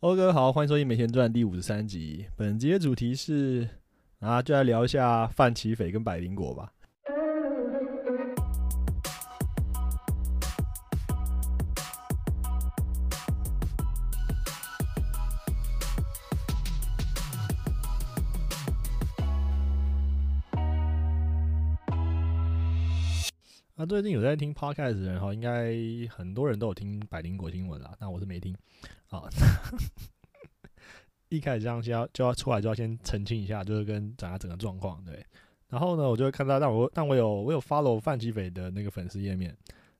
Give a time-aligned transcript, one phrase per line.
[0.00, 2.24] 哦，各位好，欢迎收听《每天赚》第五十三集。
[2.34, 3.68] 本集的主题是
[4.20, 6.72] 啊，就来聊一下范奇斐跟百灵果吧。
[23.90, 25.74] 最近有在听 podcast 的人哈，应该
[26.14, 27.92] 很多人都有听百灵果新闻啦。
[27.98, 28.56] 那我是没听。
[29.08, 29.28] 好，
[31.28, 35.26] 一开始这样先要就要出来就要先澄清一下，就是跟讲下整个状况对。
[35.68, 39.52] 然后呢，我就会看到，但我但我有我有 follow 范吉斐的那个粉丝页面，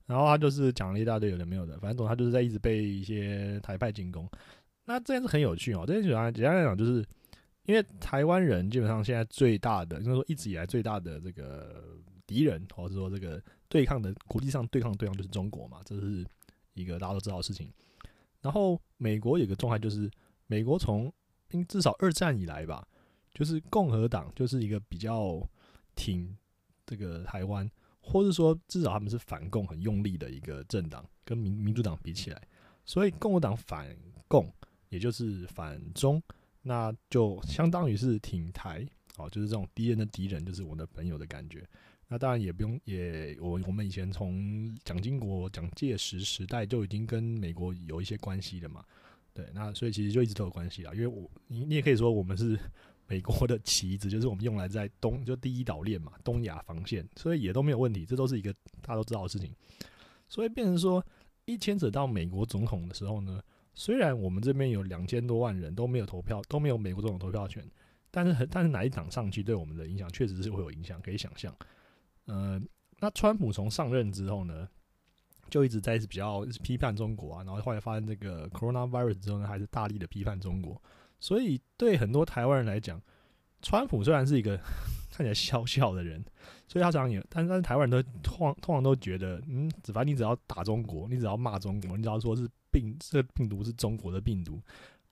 [0.06, 4.24] 然后他就是讲了一大堆有的没有的，反正总他就是在一直被一些台派进攻。
[4.84, 7.04] 那这件事很有趣哦，这件事简单来讲，就是
[7.64, 13.42] 因为台湾人基本上现在最大的，就是说一直以来最大的这个敌人，或者说这个。
[13.70, 16.26] 对抗的国际上对抗对象就是中国嘛，这是
[16.74, 17.72] 一个大家都知道的事情。
[18.42, 20.10] 然后美国有个状态就是，
[20.46, 21.10] 美国从
[21.68, 22.86] 至少二战以来吧，
[23.32, 25.40] 就是共和党就是一个比较
[25.94, 26.36] 挺
[26.84, 32.42] 这个台湾，或者说至少他们是反共很用力的一个政党，跟民民主党比起来，
[32.84, 34.52] 所以共和党反共
[34.88, 36.20] 也就是反中，
[36.62, 38.84] 那就相当于是挺台，
[39.16, 41.64] 哦，就是这种敌人的敌人就是我的朋友的感觉。
[42.12, 48.84] 那当然也不用，也我我们以前从蒋经国、蒋介石时代就已经跟美国有一些关系了嘛，
[49.32, 50.92] 对，那所以其实就一直都有关系啊。
[50.92, 52.58] 因为我你你也可以说我们是
[53.06, 59.54] 美国的旗子，就是我们用来在东就第一岛链嘛，东亚防线，所以也都没有问题，这都是一个大家都知道的事情。
[60.28, 61.04] 所以变成说，
[61.44, 63.40] 一牵扯到美国总统的时候呢，
[63.72, 67.64] 虽然我们这边有两千多万人都没有投票，都没有美国总统投票权，
[68.10, 71.54] 但是很但是哪一党上去对我们的影响确实是会有影响，可以想象。
[72.30, 72.60] 呃，
[73.00, 74.68] 那川普从上任之后呢，
[75.48, 80.80] 就一直在比较批判中国啊，然后后来发生这个 coronavirus 之后呢，还是大力的批判中国。
[81.18, 83.02] 所以对很多台湾人来讲，
[83.62, 84.56] 川普虽然是一个
[85.10, 86.24] 看起来笑笑的人，
[86.68, 94.62] 所以他常也，但是但是台湾人都通通常都觉得，嗯，反正你只要打中国，你只要骂中国，你只要说是病，这病毒是中国的病毒，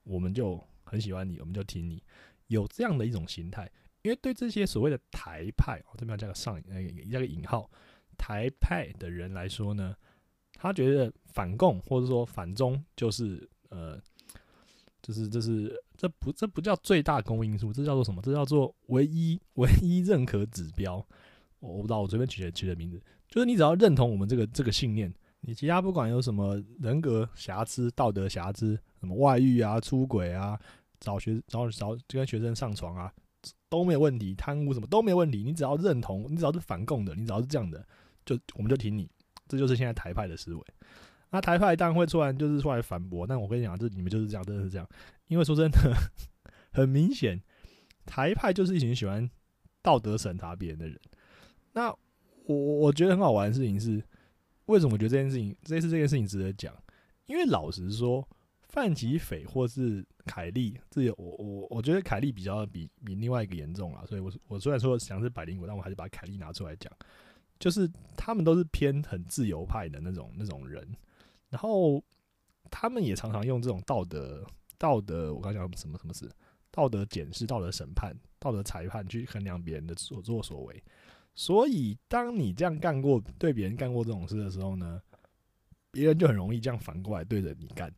[0.05, 2.00] 我们就很喜欢你，我们就听你，
[2.47, 3.69] 有这样的一种心态。
[4.09, 7.71] 因为对这些所谓的台派，我这边要加个上呃加个引号，
[8.17, 9.95] 台派的人来说呢，
[10.55, 14.01] 他觉得反共或者说反中就是呃，
[15.03, 18.23] 就是这是这不这不叫最大公因数，这叫做什么？
[18.23, 21.07] 这叫做唯一唯一认可指标。
[21.61, 22.99] 我不知道我随便取的取的名字，
[23.29, 30.59] 就是你只要认同我们这个这个信念，你其他不管有什么人格瑕疵、道德瑕疵，什么外遇啊、出轨啊、
[30.99, 33.13] 找学找找就跟学生上床啊。
[33.69, 35.43] 都没有问题，贪污什么都没有问题。
[35.43, 37.87] 你只要认同，你只要是反共的，你只要是这样的，
[38.25, 39.11] 就我们就挺你。
[39.47, 40.62] 这就是现在台派的思维。
[41.31, 43.27] 那台派当然会出来，就是出来反驳。
[43.27, 44.89] 但我跟你讲，这你们就是这样，真的是这样。
[45.27, 45.95] 因为说真的，
[46.73, 47.41] 很明显，
[48.06, 49.29] 台派就是一群喜欢
[49.83, 50.99] 道德审查别人的人。
[51.73, 51.91] 那
[52.47, 54.03] 我我觉得很好玩的事情是，
[54.67, 56.75] 为什么我觉得这件事情，这次这件事情值得讲？
[57.27, 58.27] 因为老实说。
[58.69, 66.93] 范吉斐或是凯利，这有我我我觉得凯利比较比比另外一个严重啊，所以我我虽然说想是百灵果，但我还是把凯利拿出来讲，
[67.59, 70.87] 就是他们都是偏很自由派的那种那种人，
[71.49, 72.03] 然后
[72.71, 74.47] 他们也常常用这种道德
[74.77, 76.31] 道德，我刚讲什么什么事，
[76.71, 80.85] 道德检视、道德审判、道德裁判去衡量别人的所作所为，
[81.35, 85.00] 所以当你这样干过对别人干过这种事的时候呢，
[85.91, 87.91] 别人就很容易这样反过来对着你干。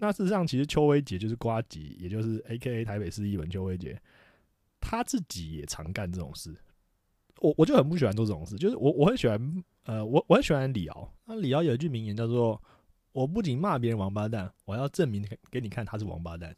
[0.00, 4.00] 那事实上，其实邱威杰就是瓜吉，也就是 A K A 台北市议员邱威杰，
[4.80, 6.56] 他自己也常干这种事。
[7.38, 11.12] 我我就很不喜欢做这种事，就是我我很喜欢，呃，我我很喜欢李敖。
[11.26, 12.60] 那李敖有一句名言叫做
[13.12, 16.56] ：“我不仅骂别人王八蛋，我要证明给你看他是王八蛋。”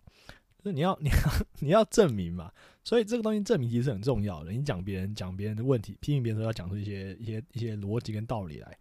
[0.63, 1.17] 就是你要你要
[1.59, 2.51] 你要证明嘛。
[2.85, 4.53] 所以这个东西证明其实很重要的。
[4.53, 8.79] 你讲别人讲别人的问题，批评别人的时候要讲出一些一些一些逻辑跟道理来。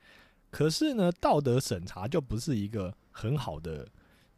[0.52, 3.88] 可是呢，道德审查就不是一个很好的。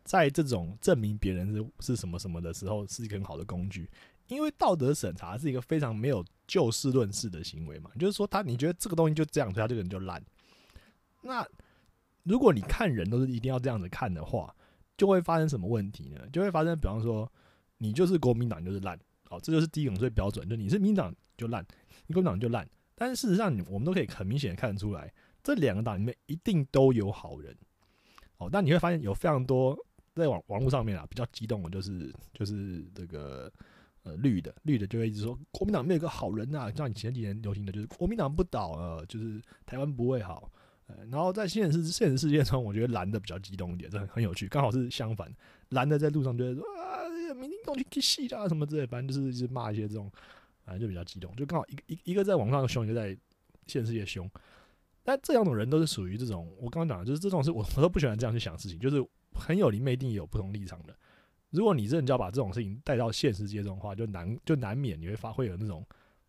[0.04, 3.90] 在这种证明别人是是什么什么的时候，是一个很好的工具，
[4.28, 7.90] 因为道德审查是一个非常没有就事论事的行为嘛。
[7.98, 10.22] 就是说，他你觉得这个东西就这样，所以他这个人就烂。
[11.22, 11.48] 那
[12.24, 14.54] 如果你看人都是一定要这样子看的话，
[14.98, 16.22] 就会发生什么问题呢？
[16.32, 17.32] 就会发生，比方说，
[17.78, 19.00] 你就是国民党就是烂，
[19.30, 21.66] 好，这就是第一种最标准，就你是民党就烂，
[22.08, 22.70] 你国民党就烂。
[22.96, 27.58] 但是事实上，我们都可以很明显的看得出来，这两个党里面一定都有好人。
[28.38, 29.78] 哦，但你会发现有非常多。
[30.16, 33.52] 在网网络上面啊，比较激动的，就是就是这个
[34.04, 40.52] 呃绿的绿的就会一直说国民党没有个好人呐，像你前几年流行的就是国民党不倒呃，就是台湾不会好，
[40.88, 44.48] 呃然后在现实现实世界中，我觉得蓝的比较激动一点，这很很有趣。
[44.48, 45.34] 刚好是相反，
[45.70, 50.12] 蓝的在路上就会说啊，明天动去去戏啦什么之类，反正就是一直骂一些这种，
[50.64, 51.36] 反正就比较激动。
[51.36, 53.18] 就刚好一个一一个在网上凶，一个在
[53.66, 54.30] 现实世界凶。
[55.06, 60.96] 但这两种人都是属于这种，我刚刚讲的就是这种是我我都不喜欢这样去想事情，就是朋友里面，一定有不同立场的。
[61.50, 65.86] 如果你真的要把这种事情带到现实界中的话，就难就难免你会发会有那种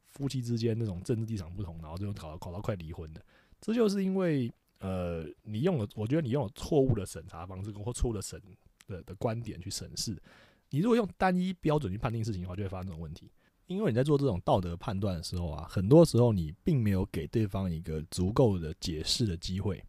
[0.07, 3.25] 夫妻之间那种政治立场不同，然后最后搞到搞到快离婚的。
[3.61, 8.39] 这就是因为，呃，你用了，我觉得你用了错误的审查方式或错误的审
[8.87, 10.21] 的的观点去审视。
[10.69, 13.31] 你如果用单一标准去判定事情的话，就会发生这种问题。
[13.67, 19.83] 因为你在做这种道德判断的时候啊，很多时候你并没有给对方一个足够的解释的机会，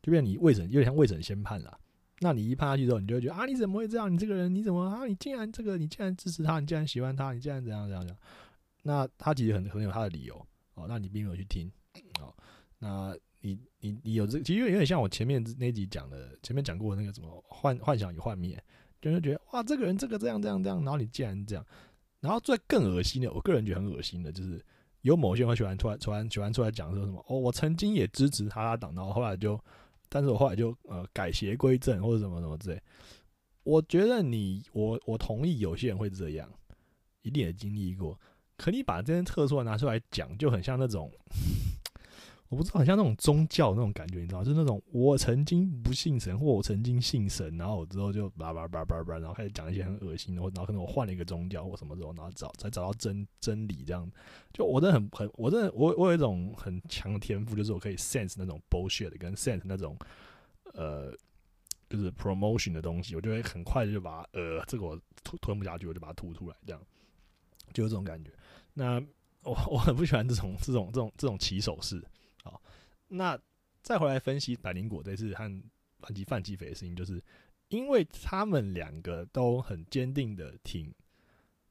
[0.00, 1.78] 就变你未审有点像未审先判了。
[2.22, 4.10] 那你一判下去之后，你就会觉得啊，你怎么会这样？
[4.10, 5.04] 你这个人你怎么啊？
[5.04, 8.18] 你竟然这个，你竟然支持他，你竟然喜欢他，你竟然怎样怎样怎样？
[8.84, 10.34] 那他其实很很有他的理由
[10.74, 11.70] 哦，那你并没有去听
[12.20, 12.32] 哦。
[12.78, 18.56] 那你你你有这其实有点像我前面那集讲的，前面讲过那个什么幻幻想与幻灭，
[19.00, 21.66] 就是觉得哇，这个人这个这样这样这样，然后你竟然这样，
[22.20, 24.64] 然后最更恶心的，我个人觉得很恶心的，就是
[25.00, 29.60] 有某些人喜欢突然突然喜欢出来讲说什么哦，我曾经也支持他党，然后后来就，
[30.12, 32.78] 但是我后来就呃改邪归正或者什么什么之类。
[33.64, 36.52] 我觉得你我我同意有些人会这样，
[37.22, 38.20] 一定也经历过，
[38.58, 41.10] 可你把这些特殊拿出来讲，就很像那种。
[42.52, 54.06] 我不知道，很像那种宗教那种感觉，你知道，就是那种我曾经不信神，或我曾经信神，然后我之后就叭叭叭叭叭，然后开始讲一些很恶心的，然后可能我换了一个宗教或什么之后，然后找才找到真真理这样。
[54.52, 59.96] 就我真的很很，我真的我我有一种很强的天赋，就是我可以 sense 那种 bullshit 跟 sense 那种
[60.74, 61.10] 呃，
[61.88, 66.82] 就是 promotion 的东西，我就会很快就把呃这个我吞吞不下去，我就把它吐出来，这样
[67.72, 68.30] 就有这种感觉。
[68.74, 69.00] 那
[69.42, 72.04] 我我很不喜欢这种这种这种这种起手式。
[73.12, 73.38] 那
[73.82, 75.62] 再回来分析百灵果这次和
[75.98, 77.22] 反击范吉斐的事情，就是
[77.68, 80.92] 因为他们两个都很坚定的挺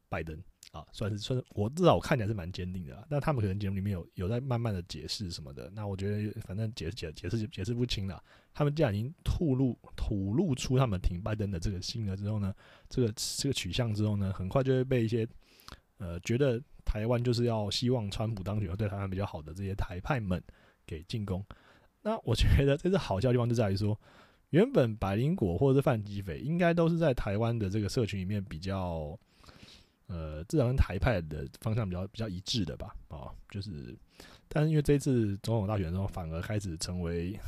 [0.08, 0.38] 拜登
[0.72, 3.06] 啊，算是算是我至少我看起来是蛮坚定的啊。
[3.10, 8.22] 但他们可能节目里面有有在慢慢的解释什么的，那我觉得反正解释解解释解释不清了。
[8.54, 12.54] 他们既然已经吐露吐露出他们挺拜登的这个性格之后呢，
[12.90, 15.28] 这个这个取向之后呢，很快就会被一些
[15.98, 20.42] 呃觉得台湾就是要希望川普当选对台湾比较好的这些台派们。
[20.86, 21.46] 给进攻，
[22.04, 24.00] 那我觉得这是好笑的地方就在于说，
[24.50, 29.18] 原本百灵果或者是范吉斐应该都是在台湾的这个社群里面比较，
[30.08, 33.96] 呃，至少跟台派的方向比较比较一致的吧，啊，就是，
[34.48, 37.40] 但是因为这次总统大选之后，反而开始成为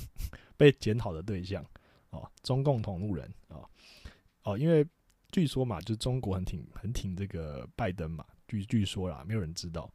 [0.56, 1.64] 被检讨的对象，
[2.10, 3.62] 哦，中共同路人啊，
[4.42, 4.84] 哦，因为
[5.30, 9.88] 据说嘛，就是中国很挺很挺这个拜登嘛，据据说啦，没有人知道。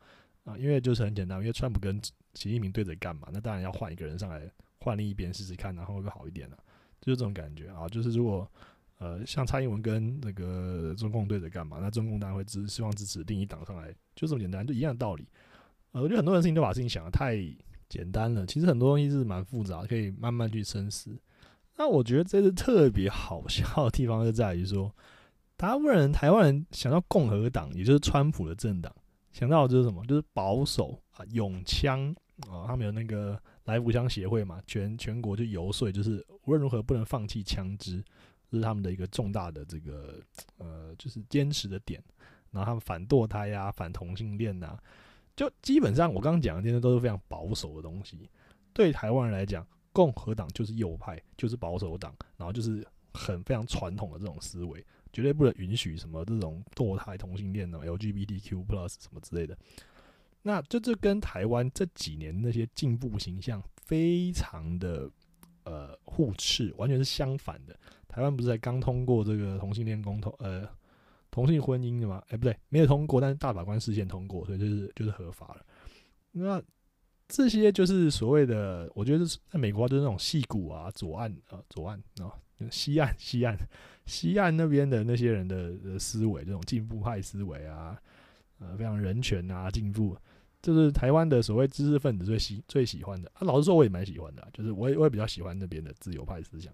[0.45, 2.01] 啊，因为就是很简单，因为川普跟
[2.35, 3.27] 习近平对着干嘛？
[3.31, 4.41] 那当然要换一个人上来，
[4.79, 6.57] 换另一边试试看，然后会好一点了。
[6.99, 7.87] 就是这种感觉啊。
[7.87, 8.49] 就是如果
[8.97, 11.77] 呃，像蔡英文跟那个中共对着干嘛？
[11.81, 15.27] 那中共当然会支希望支持另一党上来，就这么简单，就一样的道理。
[15.91, 17.37] 呃，我觉得很多人事情都把事情想的太
[17.87, 21.15] 简单了，其实很多东西是蛮复杂，可以慢慢去深思。
[21.75, 24.95] 那我觉得这是特别好笑的地方，就在于说，
[25.57, 28.95] 大部分人台湾人想到共和党，也就是川普的政党，
[29.31, 30.03] 想到的就是什么？
[30.05, 30.99] 就是保守。
[31.13, 32.11] 啊，永枪
[32.49, 38.03] 啊，他们有那个来福枪协会嘛，全全国就游说，就是无论如何不能放弃枪支，
[38.49, 40.19] 这是他们的一个重大的这个
[40.57, 42.03] 呃，就是坚持的点。
[42.51, 44.77] 然后他们反堕胎呀，反同性恋呐，
[45.35, 48.29] 就基本上我刚刚讲的这些都是非常保守的东西。
[48.73, 59.57] 对台湾人来讲，共和党就是右派，就是保守党，然后就是很非常传统的这种思维，绝对不能允许什么这种堕胎、同性恋的 LGBTQ plus 什么之类的。
[60.43, 65.09] 那就这跟台湾这几年那些进步形象非常的
[65.63, 67.73] 呃互斥，完全是相反的。
[68.07, 70.69] 台湾不是才刚通过这个同性恋公投，呃，
[71.31, 72.21] 同性婚姻的吗？
[72.27, 75.65] 哎，不对，没有通过，但是大法官视线通过，所以就是就是合法了。
[76.33, 76.61] 那
[77.27, 82.29] 这些就是所谓的，我觉得在美国就是那种戏骨啊，左岸啊，左岸啊，
[82.69, 83.57] 西岸西岸
[84.05, 87.97] 西岸那边的那些人的思维，这种进步派思维啊，
[88.59, 90.15] 呃，非常人权啊，进步。
[90.63, 96.73] 就是台湾的所谓知识分子最喜最喜欢的啊，老实说我也蛮喜欢的，就是我也我也比较喜欢那边的自由派思想。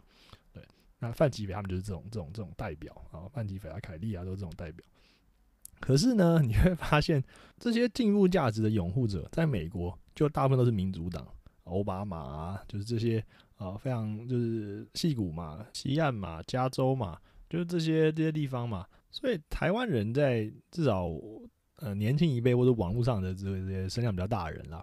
[0.54, 0.64] 对，
[1.00, 4.86] 那范吉斐他们就是这种这种这种代表啊，范吉斐啊、凯利啊都是这种代表。
[5.80, 7.24] 可是呢，你会发现
[7.58, 11.28] 这些进步价值的拥护者，在美国就大部分都是民主党，
[11.64, 13.26] 奥巴马啊，就是这些
[13.58, 17.18] 啊，非常就是戏骨嘛、西岸嘛、加州嘛，
[17.50, 21.10] 就是这些这些地方嘛，所以台湾人在至少。
[21.82, 24.82] 呃，年轻一辈或者网络上的这些声量比较大的人啦，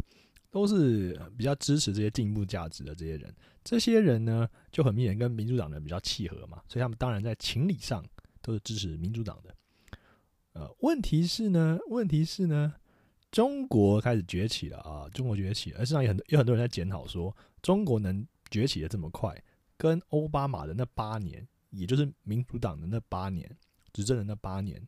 [0.50, 3.34] 都是比较支持这些进步价值的这些人。
[3.62, 8.04] 这些人呢，就很明显跟民主党人比较契合嘛，所以他们当然在情理上
[8.40, 9.54] 都是支持民主党的。
[10.52, 12.72] 呃，问题是呢，问题是呢，
[13.30, 19.36] 中国开始崛起了啊，中国崛起，而实际上有很多有很多人在检讨说，中国能崛起的这么快，
[19.76, 23.54] 跟奥巴马的那八年，也就是民主党的那八年
[23.92, 24.80] 执政的那八年，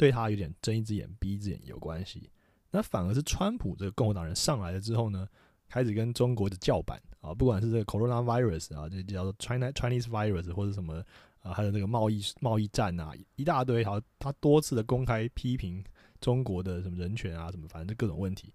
[0.00, 2.30] 对他有点睁一只眼闭一只眼有关系。
[2.70, 5.28] 那反而是川普这个共和党人上来了之后呢，
[5.68, 11.04] 开始跟中国的叫板啊，不管是这个 Corona virus 啊，就叫做 China Chinese virus 或者什么
[11.42, 15.84] 啊，还有这个贸易贸易战啊，一大堆，好，他多次的公开批评
[16.18, 18.54] 中国的什么人权啊，什么反正各种问题。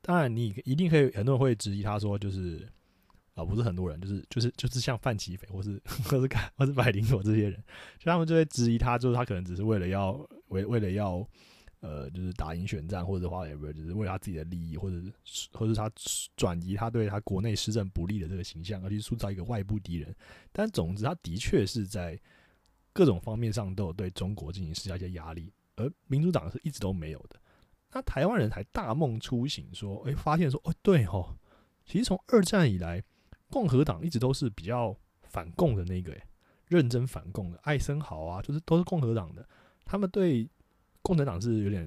[0.00, 2.68] 当然，你一定可以很多人会质疑他说，就是
[3.34, 7.62] 啊，不是很多人，就是就是就是像范奇斐或是或是凯或是百灵果这些人，
[7.98, 10.12] 就他们就会质疑他，就是他可能只是为了要
[10.54, 11.28] 为为了要。
[11.80, 15.92] 呃，就是打赢选战，或者话也不是，就是为了他自己的利益，或者是或者他
[16.34, 20.16] 转移他对他国内施政不利的这个形象，而去塑造一个外部敌人。
[20.50, 22.18] 但总之，他的确是在
[22.94, 27.38] 各种方面上都有对中国进行施加一些压力，而民主党是一直都没有的。
[27.92, 31.36] 那台湾人才大梦初醒，说，哎，发现说，哦，对哦，
[31.84, 33.04] 其实从二战以来，
[33.50, 36.16] 共和党一直都是比较反共的那个，
[36.66, 39.46] 认真反共的，艾森豪啊，就是都是共和党的，
[39.84, 40.48] 他们对。
[41.06, 41.86] 共产党是有点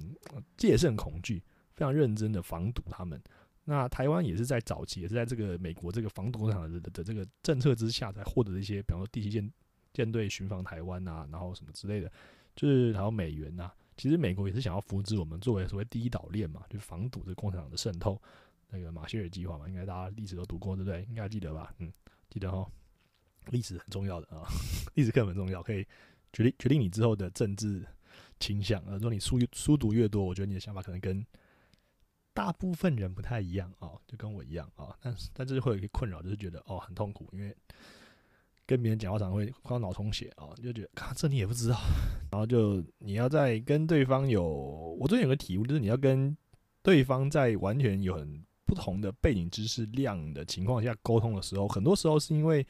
[0.57, 1.41] 戒慎恐惧，
[1.73, 3.19] 非常认真的防堵他们。
[3.63, 9.51] 那台湾也是在早期，也是在这个美国这个防堵共产党的的这个政策之下，才获得一些，比方说第七舰
[9.91, 12.11] 舰队巡防台湾啊，然后什么之类的，
[12.55, 13.71] 就是还有美元呐。
[13.95, 18.21] 其实美国也是想要扶植我们作为所谓第一岛链嘛，就防堵这共产党的渗透。
[18.69, 21.03] 那个马歇尔计划嘛，应该大家历史都读过，对不对？
[21.09, 21.73] 应该记得吧？
[21.79, 21.91] 嗯，
[22.29, 22.69] 记得哈。
[23.49, 24.45] 历史很重要的啊，
[24.93, 25.83] 历史课很重要，可以
[26.37, 27.83] 决定决定你之后的政治。
[28.39, 31.25] 倾向啊，如果你书书读越多，我觉得你的想法可能跟
[32.35, 34.95] 大部分人不太一样啊，就跟我一样啊。
[35.01, 37.51] 但是，但是会有一个困扰，就是觉得哦很痛苦，因为
[38.67, 41.79] 跟别人讲话常常会快脑充血啊，就觉得啊这你也不知道。
[42.29, 44.45] 然后就你要在跟对方有，
[44.99, 46.37] 我最近有个体悟，就是你要跟
[46.83, 52.63] 对方在完全有很不同的背景知识量的情况下沟通的时候，很多时候是因为。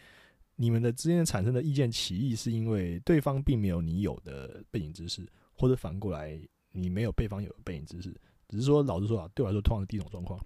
[0.57, 6.37] 你们的之间产生的意见歧义，是因为对方并没有你有的背景知识，或者反过来
[6.73, 8.13] 你没有对方有的背景知识，
[8.49, 10.37] 只是说老实说啊，对我来说通常是第一种状况。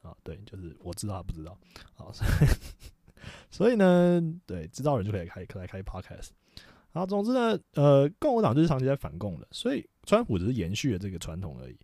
[0.00, 1.58] 啊，对，就是我知道他不知道，
[1.92, 2.12] 好，
[3.50, 6.28] 所以呢，对，知道人就可以开可以开 podcast，
[6.92, 11.76] 好，总之呢，呃，共和党就是长期在反共的，所以川普只是延续了这个传统而已，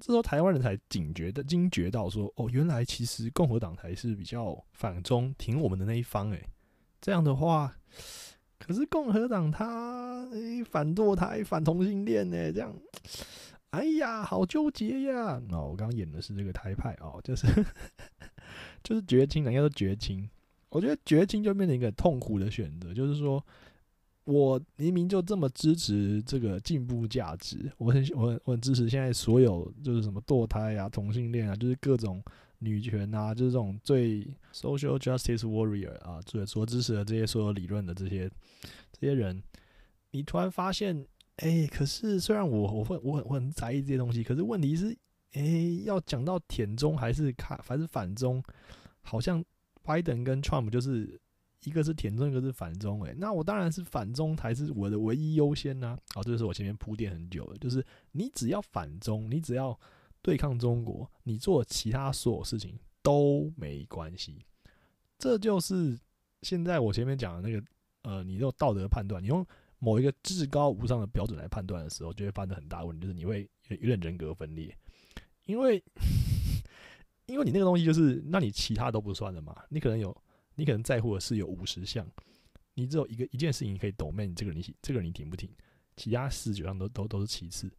[0.00, 6.44] 这时候台湾人才警觉的惊觉到说，哦，原来其实共和党才是比较反中挺我们的那一方，诶。
[7.02, 7.76] 这样的话，
[8.60, 10.24] 可是共和党他
[10.70, 12.52] 反堕胎、反同性恋呢？
[12.52, 12.72] 这样，
[13.70, 15.42] 哎呀，好纠结呀！
[15.50, 17.48] 哦，我刚刚演的是这个台派哦，就是
[18.84, 20.30] 就是绝亲，人家都绝亲。
[20.68, 23.44] 我觉得绝亲就变成一个痛苦的选择，就是说
[24.22, 32.22] 我明明就这么支持这个进步价值，我很我很我很支持现在所有就是什么堕胎啊、同性恋啊，就是各种。
[32.64, 38.30] 女权啊，就是这种最 social justice warrior 啊，最所支持的这些所有理论的这些
[38.92, 39.42] 这些人，
[40.12, 41.04] 你突然发现，
[41.38, 44.96] 哎，可是虽然我我会我很我很在意这些东西，可是问题是，
[45.32, 48.40] 哎，要讲到舔中还是看还是反中，
[49.00, 49.44] 好像
[49.82, 51.20] 拜登跟 Trump 就是
[51.64, 55.98] 一个是舔中，一个是反中，哎，那我当然是反中才是我的唯一优先呐。
[56.14, 59.76] 好，这就是我前面铺垫很久了，就是你只要反中，你只要。
[60.22, 64.46] 对抗中国，你做其他所有事情都没关系。
[65.18, 65.98] 这就是
[66.42, 67.64] 现在我前面讲的那个，
[68.02, 69.44] 呃，你用道德判断，你用
[69.78, 74.76] 某一个至高无上的标准来判断的时候，就会发生很大问题，就是你会有点人格分裂，
[75.44, 75.82] 因为
[77.26, 79.56] 因为你那个东西就是，那你其他都不算了嘛？
[79.68, 80.16] 你可能有，
[80.54, 82.06] 你可能在乎的是有五十项，
[82.74, 85.50] 你只有一个一件事情可以懂，那你这个你这个你挺不挺？
[85.96, 87.70] 其他四九项都都都是其次。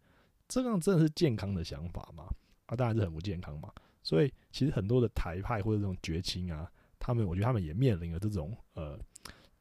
[0.62, 2.26] 这样真的是健康的想法吗？
[2.66, 3.72] 啊，当然是很不健康嘛。
[4.04, 6.70] 所以其实很多的台派或者这种绝亲啊，
[7.00, 9.00] 他们我觉得他们也面临了这种呃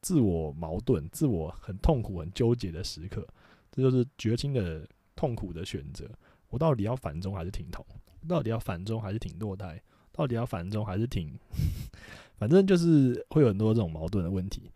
[0.01, 3.27] 自我矛盾、自我很痛苦、很纠结的时刻。
[3.71, 6.11] 这就是绝亲的痛苦的选择。
[6.49, 7.87] 我到底要反中还是挺同？
[8.29, 9.81] 到底要反中还是挺堕胎？
[10.11, 11.39] 到底要反中还是挺？
[12.37, 14.71] 反正就是会有很多这种矛盾的问题。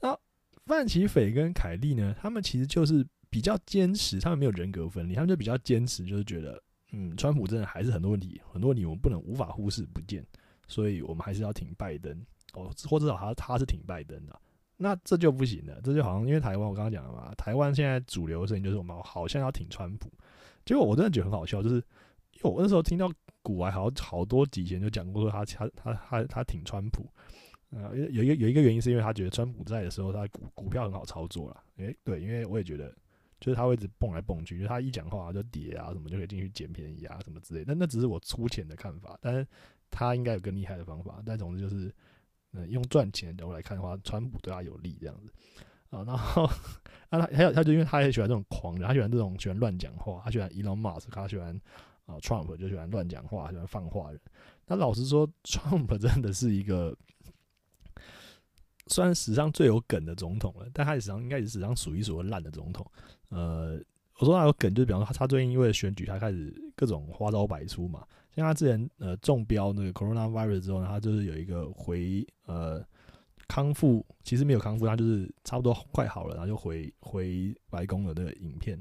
[0.00, 0.16] 那
[0.66, 2.14] 范奇斐跟凯利呢？
[2.20, 3.04] 他们其实就是。
[3.32, 6.62] 比较坚持，他们没有人格分裂，他们就比较坚持，就是觉得，
[6.92, 10.22] 嗯，川普真的还是很多问题，很多问题我们不能无法忽视不见，
[10.68, 12.14] 所以我们还是要挺拜登
[12.52, 14.38] 哦，或至少他他是挺拜登的，
[14.76, 20.12] 那这就不行了，这就好像因为台湾我刚刚讲了嘛，台湾现在主流的声音就是我们好像要挺川普，
[20.66, 23.10] 结果我真的觉得很好笑，就是因为我那时候听到
[23.40, 27.08] 古外好好多集前就讲过，说他他他他他挺川普，
[27.70, 31.62] 呃，有一个有一个原因是因为他觉得川普在的时候，他股股票很好操作了。
[31.78, 32.94] 诶，对，因为我也觉得，
[33.42, 37.64] 就是他会一直蹦来蹦去，就他一讲话就跌啊什么，就可以进去捡便宜啊什么之类。
[37.66, 39.44] 但那只是我粗浅的看法，但是
[39.90, 41.20] 他应该有更厉害的方法。
[41.26, 41.92] 但总之就是，
[42.52, 45.32] 嗯，用赚钱的角度来看的话，川普对他有利这样子
[45.90, 46.04] 啊。
[46.04, 46.44] 然后
[47.10, 51.60] 啊，他还有他就因为他也喜欢这种狂人，他喜欢这种喜欢乱讲话，他喜欢 Elon Musk，他喜欢。
[52.04, 54.20] 啊，Trump 就喜欢乱讲话，喜欢放话人。
[54.66, 56.94] 那老实说，Trump 真的是一个，
[58.88, 62.84] 虽然史上最有梗的总统了，但他也史上应该也是史上数一数二烂的总统。
[63.28, 63.80] 呃，
[64.18, 68.04] 我说他有梗，就是比方说他他最近因为选举，他开始各种花招百出嘛。
[68.34, 72.84] 像他之前呃中标那个 Coronavirus 之后呢，他就是有一个回呃
[73.46, 78.80] 康复，其实没有康复，他就是差不多快好了，然后就回回白宫的那个影片。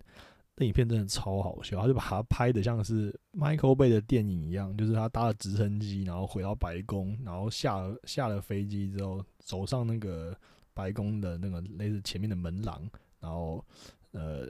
[0.67, 10.35] 影片真的超好笑，他就把它拍的像是 Michael Bay 的电影一样，就是他搭了直升机，然后回到白宫，然后下了下了飞机之后，走上那个
[10.73, 12.81] 白宫的那个类似前面的门廊，
[13.19, 13.63] 然后
[14.11, 14.47] 呃，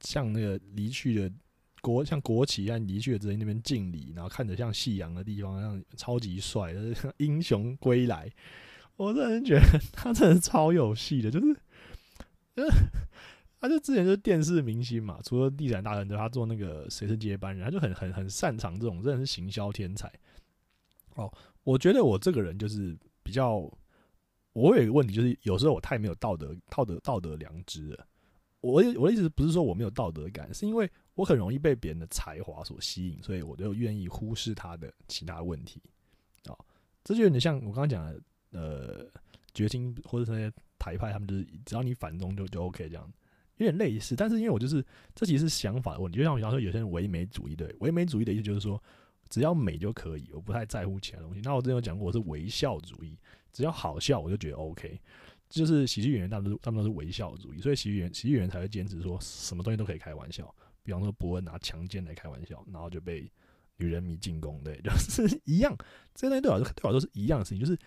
[0.00, 1.32] 像那个离去的
[1.80, 8.30] 国像国旗一样离去的直接那边敬礼，然后看着像夕阳的地方，像超级帅， 就是英雄归来。
[8.96, 11.56] 我个人觉得 他真的超有戏的，就是。
[13.60, 20.12] 他就之前就是电视明星嘛，除了地产大亨之外，他做那个谁是接班人，他就很很很擅长这种，真的是行销天才。
[21.14, 21.32] 哦，
[21.64, 23.56] 我觉得我这个人就是比较，
[24.52, 28.06] 我有一个问题，就是有时候我太没有道德道德道德良知了。
[28.60, 35.80] 我我的意思不是说我没有道德感，是因为我很容易被别人的才华所吸引，所以我就愿意忽视他的其他问题。
[36.48, 36.58] 哦，
[37.04, 38.20] 这就有点像我刚刚讲的，
[38.50, 39.06] 呃，
[39.54, 43.10] 决心或者是那些台派，他们就是只要你反中就就 OK 这样。
[43.58, 44.84] 有点类似，但是因为我就是
[45.14, 48.82] 这其实是想法的问题，就像我想说，有些人唯美主义，对唯美主义的意思就是说，
[49.28, 51.40] 只要美就可以，我不太在乎其他东西。
[51.42, 53.18] 那我之前有讲过，我是微笑主义，
[53.52, 55.00] 只要好笑我就觉得 OK。
[55.48, 60.52] 就是喜剧演员，他们都他们都是微笑主义，所以喜剧演员喜剧演员才会坚持说什么东西都可以开玩笑。
[60.82, 63.30] 比方说伯恩拿强奸来开玩笑，然后就被
[63.76, 64.90] 女人迷进攻，对， 就
[65.28, 65.76] 是一样。
[66.14, 67.78] 这些东西对我来说对我来说是一样的事情，就是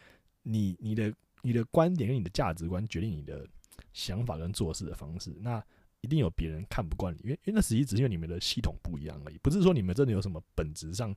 [0.44, 3.46] 你你的你的观点跟你的价值观决定你的。
[3.94, 5.64] 想法跟做事的方式，那
[6.02, 11.14] 一定有别人看不惯你，因为因为那实际只是因为你们的系统不一样而已，不是说你们真的有什么本质上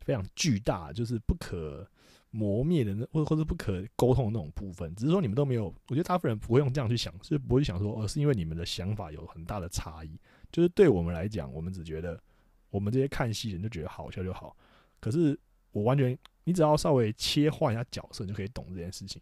[0.00, 1.84] 非常巨大，就是不可
[2.30, 5.64] 磨灭的，或或者不可沟通的那种部分，只是说你们都没有。
[5.88, 10.16] 我觉得大部分人不会用这样去想，是不会想说，哦，是因为你们的想法有很大的差异。
[10.52, 12.22] 就是对我们来讲，我们只觉得
[12.70, 14.56] 我们这些看戏人就觉得好笑就好。
[15.00, 15.36] 可是
[15.72, 19.20] 我完全，你只要稍微切换一下角色，你就可以懂这件事情。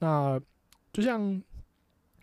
[0.00, 0.40] 那
[0.92, 1.40] 就像。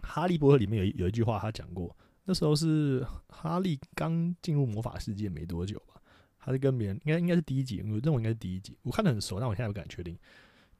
[0.03, 5.99] 哈利波特里面有有一句话，他讲过，那时候是哈利刚进入魔法世界没多久吧，
[6.37, 10.15] 他是跟别人，应该应该是第一集，我认为应该是第一集，我看的很熟，但我现在不敢确定，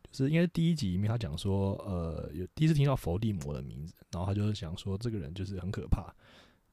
[0.03, 6.13] 就是应该是第一集里面他讲说，呃，有第一次听到伏地魔的名字，然后他就是想说这个人就是很可怕，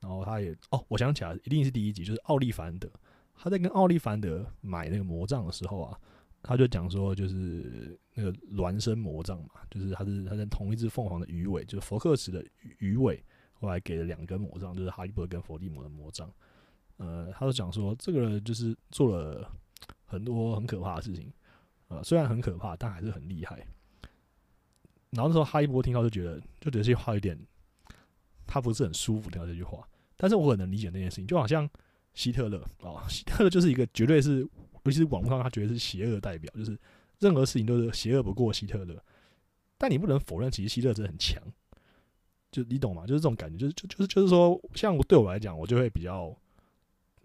[0.00, 2.90] 然后他也，哦，我想起来，一定是第一集，就是奥利凡德，
[3.34, 5.98] 他在跟奥利凡德买那个魔杖的时候啊。
[6.42, 12.42] 他就讲说，就是那个孪生魔杖嘛，就是他是他在同一只凤凰的鱼尾，就是佛克斯的
[12.78, 13.22] 鱼尾，
[13.52, 16.32] 后来给了两根魔杖，就是哈利波特跟伏地魔的魔杖。
[16.96, 19.50] 呃，他就讲说，这个人就是做了
[20.04, 21.30] 很多很可怕的事情，
[21.88, 23.56] 呃，虽然很可怕，但还是很厉害。
[25.10, 27.38] 然后那时候哈利波特听到就觉得，就觉得这句话有点，
[28.46, 29.86] 他不是很舒服听到这句话。
[30.16, 31.68] 但是我很能理解那件事情，就好像
[32.14, 34.48] 希特勒啊，希特勒就是一个绝对是。
[34.84, 36.78] 尤其是网络上，他觉得是邪恶代表，就是
[37.18, 39.02] 任何事情都是邪恶不过希特勒。
[39.76, 41.42] 但你不能否认，其实希特勒真的很强，
[42.50, 43.06] 就你懂吗？
[43.06, 46.36] 就是这种感觉，就是就就是就是说，像对我来讲，我就会比较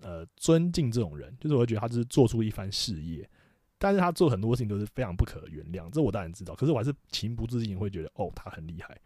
[0.01, 3.29] 呃尊敬这种人，就是我会觉得他就是做出一番事业，
[3.77, 6.55] 但是他做很多事情都是非常不可原谅，这我当然知道。
[6.55, 8.99] 可是我还是情不自禁会觉得，哦，他很厉害。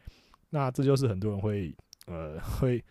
[0.50, 1.76] 那这就是很多人会
[2.08, 2.84] 呃会。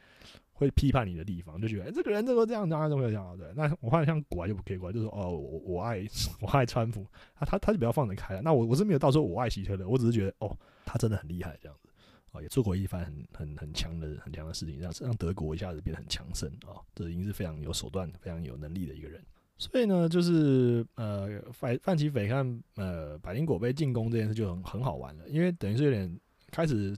[0.58, 3.46] 会批判你的地方，就觉得这个人这个这样，这样，这样，这样，对。
[3.54, 6.04] 那我发现像国外就不可以，国外就说哦，我我爱
[6.42, 8.42] 我爱川普，啊，他他就比较放得开了。
[8.42, 11.88] 那我我是没有到时候我爱希特勒，我只是觉得哦，他真的很厉害，这样子
[12.32, 19.22] 啊，也做过一番很很很强的很强的事情，让让德国一下子变得很强盛啊，这已经是非常有手段、非常有能力的一个人。
[19.58, 26.18] 所以呢，就是呃，范范奇斐看呃百灵果被进攻这件事就很很好玩了，因为等于是有点
[26.50, 26.96] 开始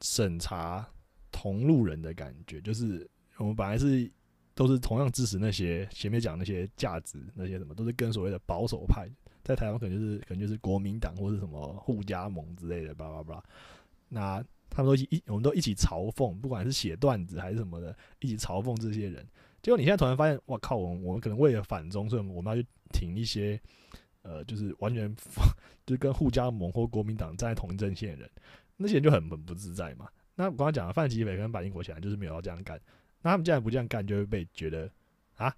[0.00, 0.88] 审查。
[1.32, 4.08] 同路人的感觉，就是我们本来是
[4.54, 9.08] 都是同样支持那些前面讲那些价值那些什么，都是跟所谓的保守派，
[9.42, 13.42] 在台湾可能就是可能就是国民党或者什么互加盟之类的，叭叭叭。
[14.08, 19.26] 那他们都一我们都一起嘲讽，不管是写段子还是什么的，一起嘲讽这些人。
[19.62, 23.58] 结果你现在突然发现，哇靠，我们我们可能为了反中，所以我们要去挺一些，
[24.22, 25.14] 呃，就是完全
[25.86, 28.30] 就跟互加盟或国民党站在同一阵线的人，
[28.76, 30.08] 那些人就很很不自在嘛。
[30.34, 32.80] 那我刚刚讲了，范奇斐跟白英国显然就是没有要这样干，
[33.22, 34.90] 那他们既然不这样干，就会被觉得
[35.36, 35.54] 啊，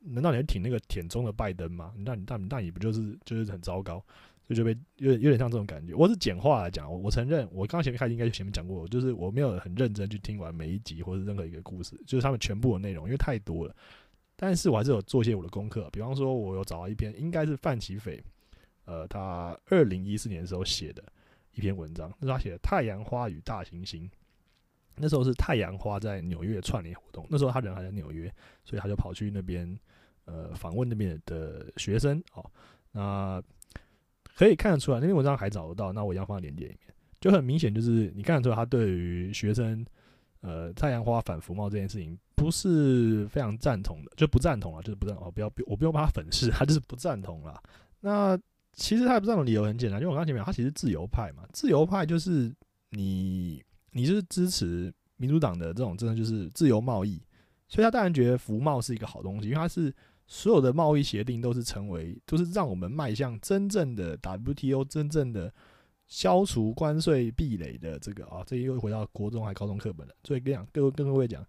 [0.00, 1.92] 难道你挺那个舔中的拜登吗？
[1.98, 4.04] 那你那那你不就是就是很糟糕？
[4.46, 5.94] 所以就被有点有点像这种感觉。
[5.94, 13.74] 我是简化来讲，我我承认，我刚刚前面开始应该就前面讲过，就是我没有很认真去听完每一集或者任何一个故事，就是他们全部的内容，因为太多了。
[14.36, 18.22] 但是我还是有做一些我的功课，比方说，我有找到一篇，应该是范奇斐，
[18.84, 21.02] 呃，他二零一四年的时候写的
[21.54, 24.08] 一篇文章，那是他写的《太阳花与大行星》。
[24.96, 28.32] 那时候是太阳花在纽约串联活动，那时候他人还在纽约，
[28.64, 29.78] 所以他就跑去那边，
[30.24, 32.22] 呃，访问那边的学生。
[32.34, 32.50] 哦，
[32.92, 33.42] 那。
[34.36, 39.86] 可以看得出来，那篇文章还找得到，那我一样放在链接里面，就很明显，就是你看得出来，他对于学生，
[40.40, 47.62] 呃，太阳花反服贸这件事情不是非常赞同的，就不赞同了，就是不赞哦，不要，我不用把他粉饰，他就是不赞同了。
[48.00, 48.36] 那
[48.74, 52.52] 其实他不赞同理由很简单，因为我刚前面他其实自由派嘛，自由派就是
[52.90, 57.22] 你，你是支持民主党的这种，真的就是自由贸易，
[57.68, 59.94] 所以他当然觉得服贸是一个好东西，因为他是。
[60.26, 65.52] 所有的贸易协定都是成为，都是让我们迈向真正的 WTO，真正的
[66.08, 70.14] 消除关税壁垒的这个啊，这又回到国中还高中课本了。
[70.24, 71.46] 所以跟讲，各位跟各位讲，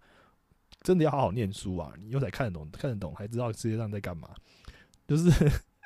[0.82, 4.28] 真的要好好念书啊，你又才看得懂，看得懂，还知道世界上在干嘛，
[5.08, 5.30] 就是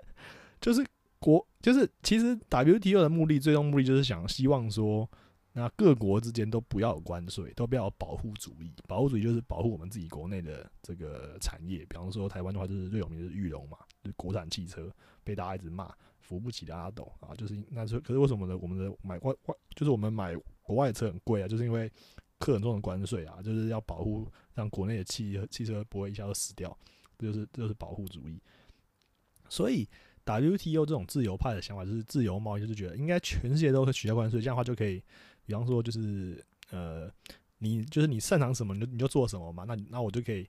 [0.61, 0.85] 就是
[1.21, 5.09] 国，就是其实 WTO 的目的，最终目的就是想希望说。
[5.53, 8.73] 那各国之间都不要有关税，都不要有保护主义。
[8.87, 11.85] 保护主义就是保护我们自己国内的这个产业。
[11.87, 14.89] 比方说台湾的话，就是最有名的是玉龙嘛，就国产汽车
[15.25, 17.35] 被大家一直骂扶不起的阿斗啊。
[17.35, 18.57] 就是那是可是为什么呢？
[18.59, 21.91] 我们的买外外就是我们买国外的车很贵啊，就是因为
[22.39, 26.79] 课很重的关税啊，就是要保护让国内的汽汽车不会一下子死掉，
[27.19, 28.41] 这就是这就是保护主义。
[29.49, 29.89] 所以
[30.39, 35.03] WTO 这种自由派的想法就是自由贸易，就是觉得应该全世界都会取消关税，这样的话就可以。
[35.45, 37.11] 比方说，就是呃，
[37.59, 39.65] 你就是你擅长什么，你就你就做什么嘛。
[39.65, 40.49] 那那我就可以，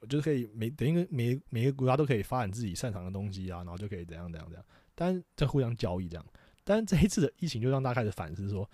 [0.00, 4.64] 我就可以每等于每每个国家都可以发展自己擅长的东西啊，然后就可以怎样怎样怎样。
[4.94, 6.24] 但是在互相交易这样。
[6.64, 8.68] 但这一次的疫情就让大家开始反思说，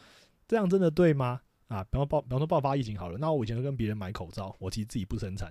[0.49, 1.41] 这样真的对吗？
[1.69, 5.51] 啊，比方爆，比方说爆发疫情好了，那我以前都跟别人买口罩，我其实自己不生产，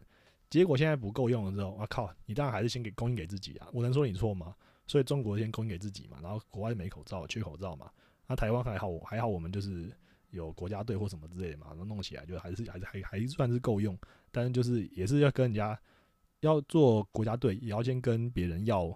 [0.49, 3.67] 结果现在不够用了之后，我靠，你当然还是先给供应给自己啊。
[3.73, 4.53] 我能说你错吗？
[4.87, 7.89] 所以中国先供应给自己嘛，然后国外没口罩，缺口罩嘛。
[8.27, 9.91] 那台湾还好，还好我们就是。
[10.33, 13.95] 有国家队或什么之类的嘛，然后弄起来就还是还是还还算是够用，
[14.31, 15.79] 但是就是也是要跟人家
[16.39, 18.91] 要做国家队，也要先跟别人要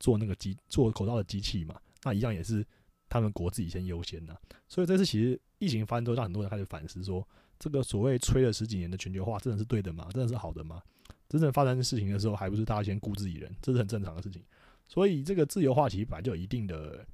[0.00, 2.66] 做那个机做口罩的机器嘛，那一样也是
[3.06, 4.34] 他们国自己先优先的。
[4.66, 10.08] 所以这次其实疫情发生之后，让很多人开始反思说，这个所谓吹了十几年的全球化真的是对的吗？
[10.14, 10.82] 真的是好的吗？
[11.28, 14.42] 真正发生事情的时候，还不是大家先顾自己人，这是很正常的事情。
[14.88, 17.06] 所以这个自由化其实本来就有一定的。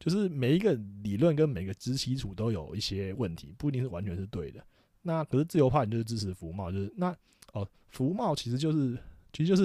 [0.00, 4.64] 就是每一个理论跟每个知基础都有一些问题，不一定是完全是对的。
[5.02, 7.12] 那可是自由派，你就是支持服贸，就是那
[7.52, 8.96] 哦，服贸其实就是
[9.32, 9.64] 其实就是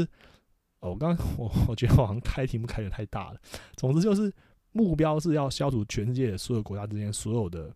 [0.79, 3.39] 哦，我刚刚我 我觉得好像开题目开的太大了。
[3.75, 4.33] 总之就是
[4.71, 7.71] 目标是要消除全世界所有国家之间所有的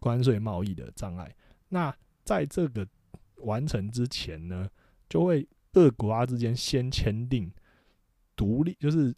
[0.00, 1.30] 关税贸易的障碍。
[1.68, 2.88] 那在这个
[3.36, 4.66] 完成之前呢，
[5.10, 7.52] 就会各国家之间先签订
[8.36, 9.14] 独立，就是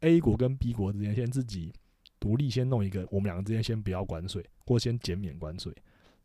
[0.00, 1.72] A 国跟 B 国之间先自己。
[2.18, 5.74] 独立先弄一个，我们两个之间先不要关税，或先减免关税，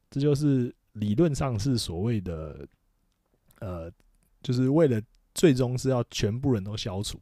[0.10, 2.68] 这就是理论上是所谓的，
[3.62, 3.90] 呃，
[4.44, 5.02] 就是为了
[5.34, 7.18] 最终是要全部人都消除，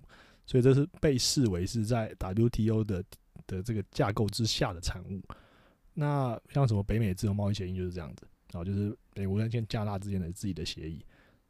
[0.48, 3.06] 所以这是被视为是在 WTO 的
[3.46, 5.22] 的这个架构之下的产物。
[5.94, 11.06] 那像什么北美自由贸易协议就是这样子，然后就是美国跟加拿大之间的自己的协议，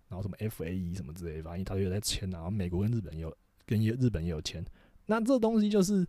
[0.09, 3.33] 然后什么 FAE 什么之类的，反正一大堆在签，然后美国跟日本也有
[3.65, 4.63] 跟日本也有签，
[5.05, 6.07] 那这东西就是。